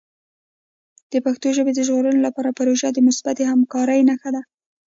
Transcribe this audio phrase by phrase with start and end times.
[1.11, 4.41] د پښتو ژبې د ژغورنې لپاره پروژه د مثبتې همکارۍ نښه ده.